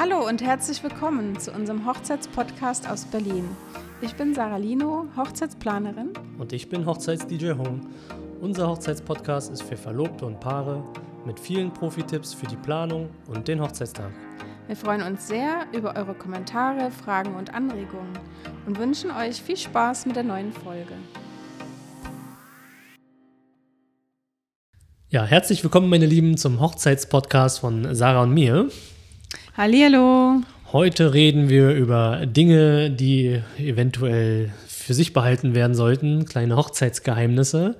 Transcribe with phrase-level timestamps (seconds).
[0.00, 3.48] Hallo und herzlich willkommen zu unserem Hochzeitspodcast aus Berlin.
[4.00, 6.10] Ich bin Sarah Lino, Hochzeitsplanerin.
[6.38, 7.80] Und ich bin Hochzeits-DJ Home.
[8.40, 10.84] Unser Hochzeitspodcast ist für Verlobte und Paare
[11.26, 14.12] mit vielen Profi-Tipps für die Planung und den Hochzeitstag.
[14.68, 18.16] Wir freuen uns sehr über eure Kommentare, Fragen und Anregungen
[18.66, 20.94] und wünschen euch viel Spaß mit der neuen Folge.
[25.08, 28.70] Ja, herzlich willkommen, meine Lieben, zum Hochzeitspodcast von Sarah und mir.
[29.58, 30.42] Hallihallo.
[30.72, 37.74] Heute reden wir über Dinge, die eventuell für sich behalten werden sollten, kleine Hochzeitsgeheimnisse.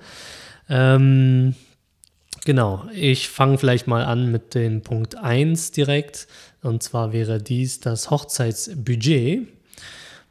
[0.69, 1.55] Ähm,
[2.45, 6.27] genau, ich fange vielleicht mal an mit dem Punkt 1 direkt.
[6.65, 9.47] Und zwar wäre dies das Hochzeitsbudget.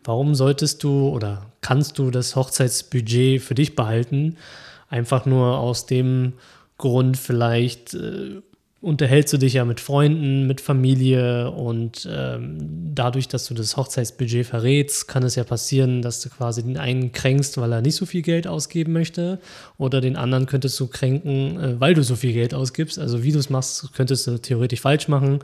[0.04, 4.36] Warum solltest du oder kannst du das Hochzeitsbudget für dich behalten?
[4.90, 6.34] Einfach nur aus dem
[6.78, 8.42] Grund vielleicht, äh,
[8.80, 14.46] unterhältst du dich ja mit Freunden, mit Familie und ähm, dadurch, dass du das Hochzeitsbudget
[14.46, 18.06] verrätst, kann es ja passieren, dass du quasi den einen kränkst, weil er nicht so
[18.06, 19.40] viel Geld ausgeben möchte
[19.78, 23.00] oder den anderen könntest du kränken, äh, weil du so viel Geld ausgibst.
[23.00, 25.40] Also wie du es machst, könntest du theoretisch falsch machen.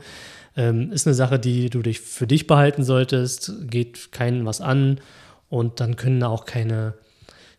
[0.56, 5.00] Ähm, ist eine Sache, die du dich für dich behalten solltest, geht keinen was an
[5.48, 6.94] und dann können auch keine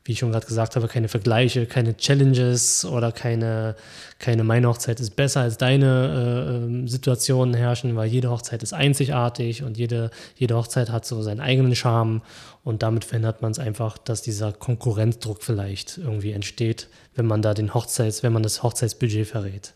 [0.05, 3.75] wie ich schon gerade gesagt habe, keine Vergleiche, keine Challenges oder keine,
[4.19, 8.73] keine meine Hochzeit ist besser als deine äh, ähm, Situation herrschen, weil jede Hochzeit ist
[8.73, 12.21] einzigartig und jede, jede Hochzeit hat so seinen eigenen Charme
[12.63, 17.55] und damit verhindert man es einfach, dass dieser Konkurrenzdruck vielleicht irgendwie entsteht, wenn man da
[17.55, 19.73] den Hochzeits, wenn man das Hochzeitsbudget verrät.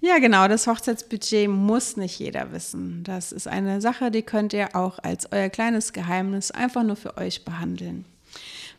[0.00, 3.02] Ja, genau, das Hochzeitsbudget muss nicht jeder wissen.
[3.04, 7.16] Das ist eine Sache, die könnt ihr auch als euer kleines Geheimnis einfach nur für
[7.16, 8.04] euch behandeln.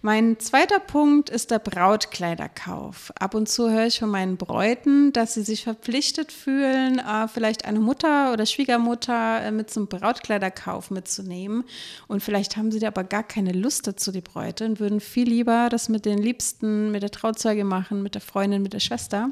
[0.02, 3.12] Mein zweiter Punkt ist der Brautkleiderkauf.
[3.20, 7.66] Ab und zu höre ich von meinen Bräuten, dass sie sich verpflichtet fühlen, äh, vielleicht
[7.66, 11.64] eine Mutter oder Schwiegermutter äh, mit zum Brautkleiderkauf mitzunehmen.
[12.08, 15.28] Und vielleicht haben sie da aber gar keine Lust dazu, die Bräute, und würden viel
[15.28, 19.32] lieber das mit den Liebsten, mit der Trauzeuge machen, mit der Freundin, mit der Schwester.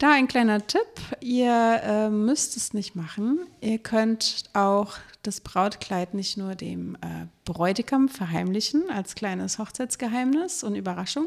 [0.00, 0.80] Da ein kleiner Tipp,
[1.20, 3.40] ihr äh, müsst es nicht machen.
[3.60, 10.74] Ihr könnt auch das Brautkleid nicht nur dem äh, Bräutigam verheimlichen als kleines Hochzeitsgeheimnis und
[10.74, 11.26] Überraschung,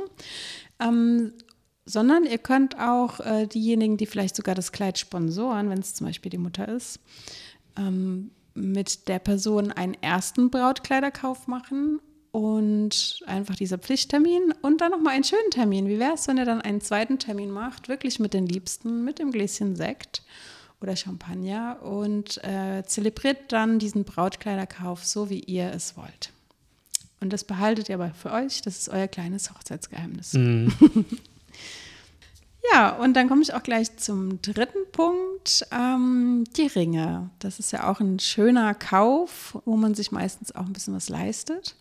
[0.79, 1.33] ähm,
[1.85, 6.07] sondern ihr könnt auch äh, diejenigen, die vielleicht sogar das Kleid sponsoren, wenn es zum
[6.07, 6.99] Beispiel die Mutter ist,
[7.77, 11.99] ähm, mit der Person einen ersten Brautkleiderkauf machen
[12.33, 15.87] und einfach dieser Pflichttermin und dann nochmal einen schönen Termin.
[15.87, 19.19] Wie wäre es, wenn ihr dann einen zweiten Termin macht, wirklich mit den Liebsten, mit
[19.19, 20.23] dem Gläschen Sekt
[20.81, 26.31] oder Champagner und äh, zelebriert dann diesen Brautkleiderkauf so, wie ihr es wollt.
[27.21, 30.33] Und das behaltet ihr aber für euch, das ist euer kleines Hochzeitsgeheimnis.
[30.33, 30.69] Mm.
[32.73, 37.29] ja, und dann komme ich auch gleich zum dritten Punkt, ähm, die Ringe.
[37.37, 41.09] Das ist ja auch ein schöner Kauf, wo man sich meistens auch ein bisschen was
[41.09, 41.75] leistet.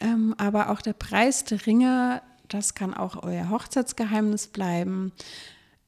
[0.00, 5.12] Ähm, aber auch der Preis der Ringe, das kann auch euer Hochzeitsgeheimnis bleiben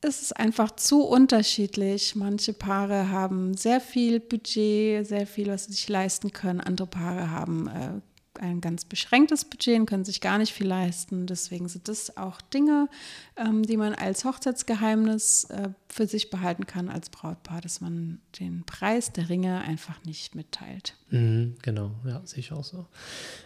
[0.01, 2.15] es ist einfach zu unterschiedlich.
[2.15, 6.61] Manche Paare haben sehr viel Budget, sehr viel, was sie sich leisten können.
[6.61, 8.01] Andere Paare haben äh,
[8.41, 11.27] ein ganz beschränktes Budget und können sich gar nicht viel leisten.
[11.27, 12.89] Deswegen sind das auch Dinge,
[13.37, 18.65] ähm, die man als Hochzeitsgeheimnis äh, für sich behalten kann als Brautpaar, dass man den
[18.65, 20.95] Preis der Ringe einfach nicht mitteilt.
[21.11, 22.87] Mhm, genau, ja, sehe ich auch so.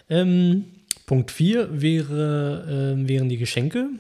[0.09, 0.65] Ähm,
[1.07, 3.91] Punkt 4 wäre, äh, wären die Geschenke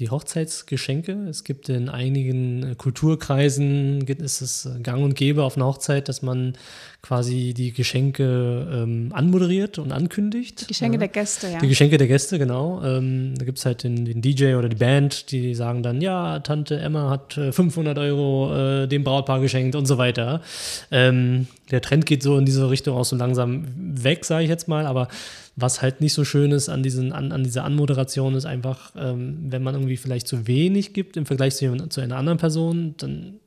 [0.00, 1.12] die Hochzeitsgeschenke.
[1.28, 6.56] Es gibt in einigen Kulturkreisen, ist es gang und gäbe auf einer Hochzeit, dass man
[7.02, 10.62] quasi die Geschenke ähm, anmoderiert und ankündigt.
[10.62, 10.98] Die Geschenke ja.
[10.98, 11.58] der Gäste, ja.
[11.58, 12.82] Die Geschenke der Gäste, genau.
[12.84, 16.40] Ähm, da gibt es halt den, den, DJ oder die Band, die sagen dann, ja,
[16.40, 20.42] Tante Emma hat 500 äh, Euro äh, dem Brautpaar geschenkt und so weiter.
[20.90, 24.68] Ähm, der Trend geht so in diese Richtung auch so langsam weg, sage ich jetzt
[24.68, 25.08] mal, aber
[25.56, 29.38] was halt nicht so schön ist an, diesen, an, an dieser Anmoderation, ist einfach, ähm,
[29.48, 33.39] wenn man irgendwie vielleicht zu wenig gibt im Vergleich zu, zu einer anderen Person, dann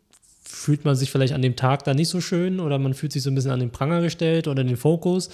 [0.53, 3.23] fühlt man sich vielleicht an dem Tag da nicht so schön oder man fühlt sich
[3.23, 5.29] so ein bisschen an den Pranger gestellt oder den Fokus.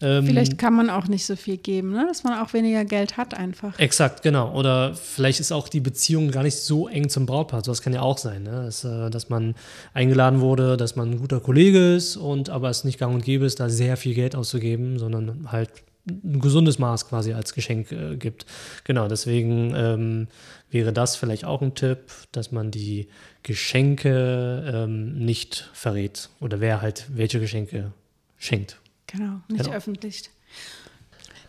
[0.00, 2.06] Ähm, vielleicht kann man auch nicht so viel geben, ne?
[2.08, 3.78] dass man auch weniger Geld hat einfach.
[3.78, 4.54] Exakt, genau.
[4.54, 7.62] Oder vielleicht ist auch die Beziehung gar nicht so eng zum Brautpaar.
[7.62, 8.64] So, das kann ja auch sein, ne?
[8.64, 9.54] dass, äh, dass man
[9.92, 13.44] eingeladen wurde, dass man ein guter Kollege ist und aber es nicht gang und gäbe
[13.44, 15.70] ist, da sehr viel Geld auszugeben, sondern halt
[16.06, 18.46] ein gesundes Maß quasi als Geschenk äh, gibt.
[18.84, 20.28] Genau, deswegen ähm,
[20.70, 23.08] wäre das vielleicht auch ein Tipp, dass man die
[23.42, 27.92] Geschenke ähm, nicht verrät oder wer halt welche Geschenke
[28.36, 28.80] schenkt.
[29.06, 29.76] Genau, nicht genau.
[29.76, 30.30] öffentlich.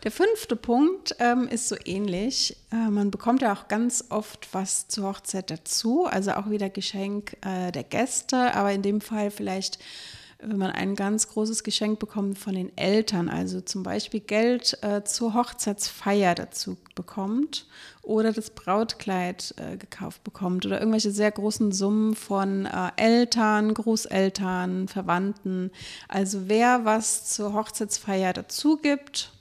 [0.04, 2.56] Der fünfte Punkt ähm, ist so ähnlich.
[2.72, 7.36] Äh, man bekommt ja auch ganz oft was zur Hochzeit dazu, also auch wieder Geschenk
[7.42, 9.80] äh, der Gäste, aber in dem Fall vielleicht
[10.40, 15.04] wenn man ein ganz großes Geschenk bekommt von den Eltern, also zum Beispiel Geld äh,
[15.04, 17.68] zur Hochzeitsfeier dazu bekommt
[18.02, 24.88] oder das Brautkleid äh, gekauft bekommt oder irgendwelche sehr großen Summen von äh, Eltern, Großeltern,
[24.88, 25.72] Verwandten.
[26.08, 29.32] Also wer was zur Hochzeitsfeier dazu gibt,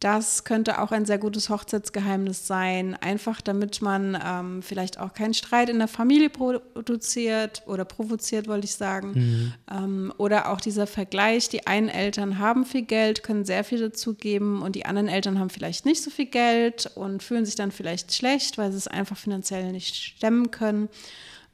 [0.00, 5.34] das könnte auch ein sehr gutes Hochzeitsgeheimnis sein, einfach damit man ähm, vielleicht auch keinen
[5.34, 9.12] Streit in der Familie produziert oder provoziert, wollte ich sagen.
[9.12, 9.52] Mhm.
[9.70, 14.14] Ähm, oder auch dieser Vergleich, die einen Eltern haben viel Geld, können sehr viel dazu
[14.14, 17.70] geben und die anderen Eltern haben vielleicht nicht so viel Geld und fühlen sich dann
[17.70, 20.88] vielleicht schlecht, weil sie es einfach finanziell nicht stemmen können.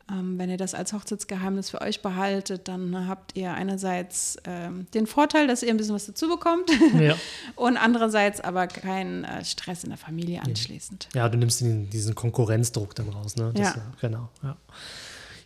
[0.08, 5.08] Ähm, wenn ihr das als Hochzeitsgeheimnis für euch behaltet, dann habt ihr einerseits ähm, den
[5.08, 6.70] Vorteil, dass ihr ein bisschen was dazu bekommt
[7.00, 7.17] ja.
[7.56, 11.08] und andererseits aber keinen äh, Stress in der Familie anschließend.
[11.12, 13.35] Ja, du nimmst den, diesen Konkurrenzdruck dann raus.
[13.35, 13.50] Ne?
[13.53, 13.82] Das, ja.
[14.00, 14.29] genau.
[14.44, 14.56] Ja.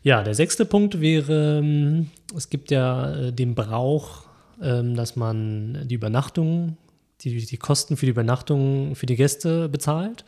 [0.02, 4.24] ja, der sechste Punkt wäre, ähm, es gibt ja äh, den Brauch,
[4.60, 6.76] ähm, dass man die Übernachtung,
[7.22, 10.26] die, die Kosten für die Übernachtung für die Gäste bezahlt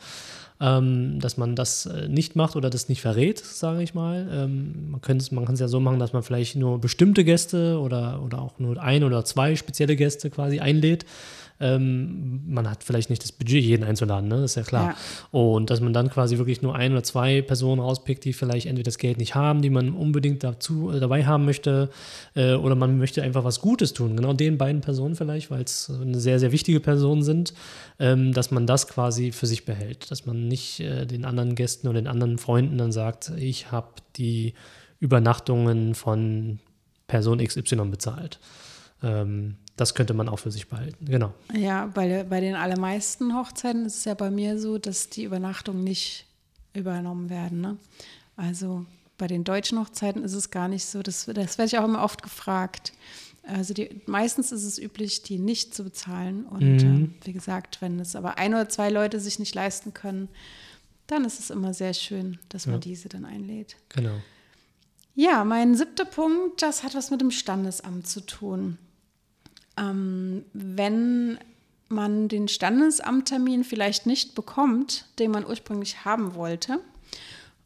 [0.59, 4.27] ähm, dass man das äh, nicht macht oder das nicht verrät, sage ich mal.
[4.31, 8.21] Ähm, man kann es man ja so machen, dass man vielleicht nur bestimmte Gäste oder,
[8.23, 11.05] oder auch nur ein oder zwei spezielle Gäste quasi einlädt
[11.63, 14.41] ähm, man hat vielleicht nicht das Budget, jeden einzuladen, ne?
[14.41, 14.89] das ist ja klar.
[14.89, 15.39] Ja.
[15.39, 18.85] Und dass man dann quasi wirklich nur ein oder zwei Personen rauspickt, die vielleicht entweder
[18.85, 21.89] das Geld nicht haben, die man unbedingt dazu äh, dabei haben möchte,
[22.35, 24.17] äh, oder man möchte einfach was Gutes tun.
[24.17, 27.53] Genau den beiden Personen vielleicht, weil es eine sehr, sehr wichtige Personen sind,
[27.99, 30.11] ähm, dass man das quasi für sich behält.
[30.11, 33.93] Dass man nicht äh, den anderen Gästen oder den anderen Freunden dann sagt, ich habe
[34.17, 34.53] die
[34.99, 36.59] Übernachtungen von
[37.07, 38.39] Person XY bezahlt.
[39.01, 41.05] Ähm, das könnte man auch für sich behalten.
[41.05, 41.33] Genau.
[41.53, 45.83] Ja, bei, bei den allermeisten Hochzeiten ist es ja bei mir so, dass die Übernachtungen
[45.83, 46.27] nicht
[46.73, 47.61] übernommen werden.
[47.61, 47.77] Ne?
[48.35, 48.85] Also
[49.17, 51.01] bei den deutschen Hochzeiten ist es gar nicht so.
[51.01, 52.93] Das, das werde ich auch immer oft gefragt.
[53.43, 56.45] Also die, meistens ist es üblich, die nicht zu bezahlen.
[56.45, 57.15] Und mhm.
[57.21, 60.29] äh, wie gesagt, wenn es aber ein oder zwei Leute sich nicht leisten können,
[61.07, 62.79] dann ist es immer sehr schön, dass man ja.
[62.79, 63.75] diese dann einlädt.
[63.89, 64.15] Genau.
[65.15, 68.77] Ja, mein siebter Punkt, das hat was mit dem Standesamt zu tun.
[69.77, 71.37] Ähm, wenn
[71.89, 76.79] man den Standesamttermin vielleicht nicht bekommt, den man ursprünglich haben wollte,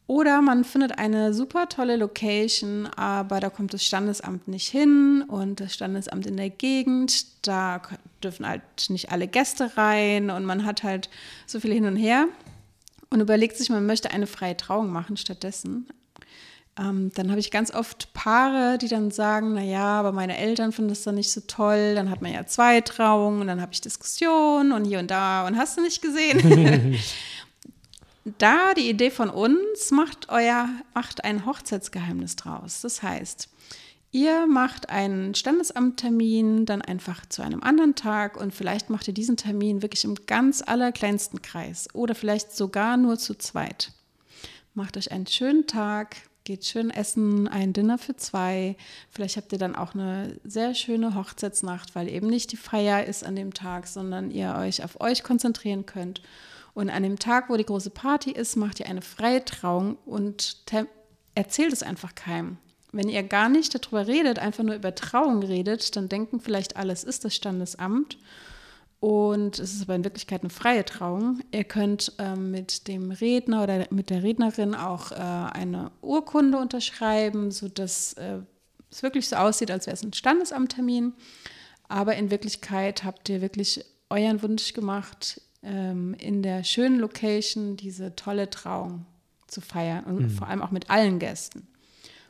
[0.07, 5.59] oder man findet eine super tolle Location, aber da kommt das Standesamt nicht hin und
[5.59, 7.81] das Standesamt in der Gegend, da
[8.23, 11.09] dürfen halt nicht alle Gäste rein und man hat halt
[11.45, 12.27] so viel hin und her
[13.09, 15.87] und überlegt sich, man möchte eine freie Trauung machen stattdessen.
[16.79, 20.89] Ähm, dann habe ich ganz oft Paare, die dann sagen, naja, aber meine Eltern finden
[20.89, 23.81] das dann nicht so toll, dann hat man ja zwei Trauungen und dann habe ich
[23.81, 26.97] Diskussionen und hier und da und hast du nicht gesehen.
[28.37, 32.81] da die Idee von uns, macht euer, macht ein Hochzeitsgeheimnis draus.
[32.81, 33.49] Das heißt,
[34.11, 39.37] ihr macht einen Standesamttermin dann einfach zu einem anderen Tag und vielleicht macht ihr diesen
[39.37, 43.93] Termin wirklich im ganz allerkleinsten Kreis oder vielleicht sogar nur zu zweit.
[44.75, 48.77] Macht euch einen schönen Tag, geht schön essen, ein Dinner für zwei.
[49.11, 53.25] Vielleicht habt ihr dann auch eine sehr schöne Hochzeitsnacht, weil eben nicht die Feier ist
[53.25, 56.21] an dem Tag, sondern ihr euch auf euch konzentrieren könnt.
[56.73, 60.57] Und an dem Tag, wo die große Party ist, macht ihr eine freie Trauung und
[61.35, 62.57] erzählt es einfach keinem.
[62.93, 67.03] Wenn ihr gar nicht darüber redet, einfach nur über Trauung redet, dann denken vielleicht alles
[67.03, 68.17] ist das Standesamt
[68.99, 71.41] und es ist aber in Wirklichkeit eine freie Trauung.
[71.51, 77.51] Ihr könnt ähm, mit dem Redner oder mit der Rednerin auch äh, eine Urkunde unterschreiben,
[77.51, 78.39] sodass äh,
[78.89, 81.13] es wirklich so aussieht, als wäre es ein Standesamttermin.
[81.87, 88.15] Aber in Wirklichkeit habt ihr wirklich euren Wunsch gemacht, ähm, in der schönen Location diese
[88.15, 89.05] tolle Trauung
[89.45, 90.29] zu feiern und mhm.
[90.29, 91.67] vor allem auch mit allen Gästen.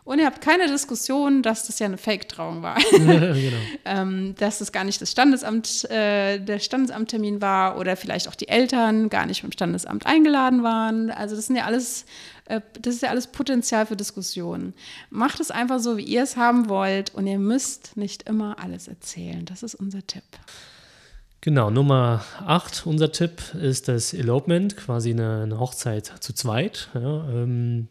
[0.08, 2.78] Und ihr habt keine Diskussion, dass das ja eine Fake-Trauung war.
[2.92, 3.36] genau.
[3.84, 8.48] ähm, dass das gar nicht das Standesamt, äh, der Standesamttermin war oder vielleicht auch die
[8.48, 11.12] Eltern gar nicht vom Standesamt eingeladen waren.
[11.12, 12.06] Also das sind ja alles,
[12.46, 14.74] äh, das ist ja alles Potenzial für Diskussionen.
[15.10, 18.88] Macht es einfach so, wie ihr es haben wollt und ihr müsst nicht immer alles
[18.88, 19.44] erzählen.
[19.44, 20.24] Das ist unser Tipp.
[21.42, 26.88] Genau, Nummer 8, unser Tipp ist das Elopement, quasi eine, eine Hochzeit zu zweit.
[26.94, 27.90] Ja, ähm,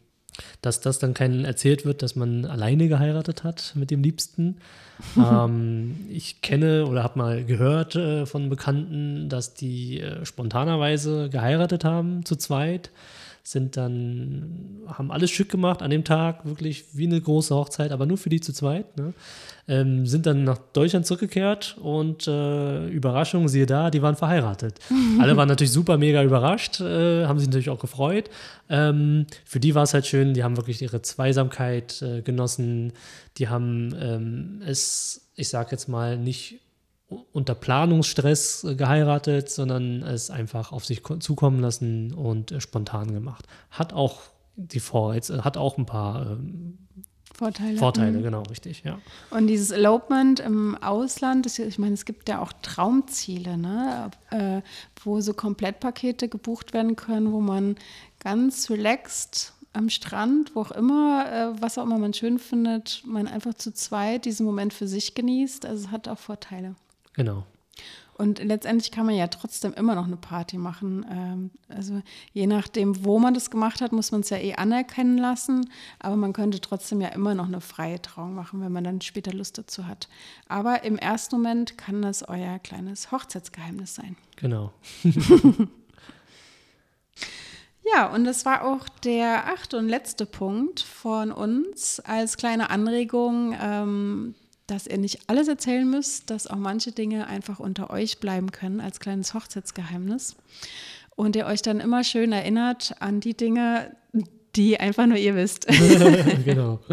[0.63, 4.57] dass das dann keinen erzählt wird, dass man alleine geheiratet hat mit dem Liebsten.
[5.17, 11.85] ähm, ich kenne oder habe mal gehört äh, von Bekannten, dass die äh, spontanerweise geheiratet
[11.85, 12.91] haben zu zweit,
[13.47, 18.05] sind dann, haben alles schick gemacht an dem Tag, wirklich wie eine große Hochzeit, aber
[18.05, 18.97] nur für die zu zweit.
[18.97, 19.15] Ne?
[19.69, 24.81] Ähm, sind dann nach Deutschland zurückgekehrt und äh, Überraschung, siehe da, die waren verheiratet.
[25.21, 28.31] Alle waren natürlich super mega überrascht, äh, haben sich natürlich auch gefreut.
[28.69, 32.95] Ähm, für die war es halt schön, die haben wirklich ihre Zweisamkeit äh, genossen,
[33.39, 36.66] die haben ähm, es, ich sag jetzt mal, nicht
[37.09, 43.47] unter Planungsstress äh, geheiratet, sondern es einfach auf sich zukommen lassen und äh, spontan gemacht.
[43.71, 44.21] Hat auch
[44.57, 46.79] die Vor äh, hat auch ein paar ähm,
[47.33, 47.77] Vorteile.
[47.77, 48.23] Vorteile, mhm.
[48.23, 48.99] genau, richtig, ja.
[49.29, 54.11] Und dieses Elopement im Ausland, das, ich meine, es gibt ja auch Traumziele, ne?
[54.31, 54.63] Äh,
[55.05, 57.77] wo so Komplettpakete gebucht werden können, wo man
[58.21, 63.29] ganz relaxed am Strand, wo auch immer, äh, was auch immer man schön findet, man
[63.29, 65.67] einfach zu zweit diesen Moment für sich genießt.
[65.67, 66.75] Also es hat auch Vorteile.
[67.17, 67.45] Genau.
[68.19, 71.05] Und letztendlich kann man ja trotzdem immer noch eine Party machen.
[71.11, 72.01] Ähm, also
[72.33, 75.71] je nachdem, wo man das gemacht hat, muss man es ja eh anerkennen lassen.
[75.99, 79.35] Aber man könnte trotzdem ja immer noch eine freie Trauung machen, wenn man dann später
[79.35, 80.09] Lust dazu hat.
[80.49, 84.17] Aber im ersten Moment kann das euer kleines Hochzeitsgeheimnis sein.
[84.37, 84.73] Genau.
[87.95, 93.55] ja, und das war auch der achte und letzte Punkt von uns als kleine Anregung.
[93.61, 94.35] Ähm,
[94.67, 98.81] dass ihr nicht alles erzählen müsst, dass auch manche Dinge einfach unter euch bleiben können
[98.81, 100.37] als kleines Hochzeitsgeheimnis.
[101.15, 103.97] Und ihr euch dann immer schön erinnert an die Dinge,
[104.55, 105.67] die einfach nur ihr wisst.
[106.45, 106.81] genau.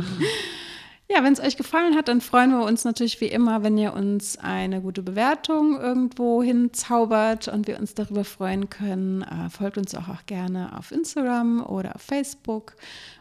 [1.13, 3.93] Ja, wenn es euch gefallen hat, dann freuen wir uns natürlich wie immer, wenn ihr
[3.93, 9.21] uns eine gute Bewertung irgendwo hinzaubert und wir uns darüber freuen können.
[9.21, 12.73] Äh, folgt uns auch, auch gerne auf Instagram oder auf Facebook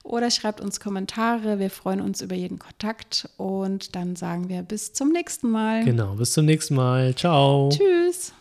[0.04, 1.58] oder schreibt uns Kommentare.
[1.58, 5.84] Wir freuen uns über jeden Kontakt und dann sagen wir bis zum nächsten Mal.
[5.84, 7.14] Genau, bis zum nächsten Mal.
[7.14, 7.68] Ciao.
[7.68, 8.32] Tschüss.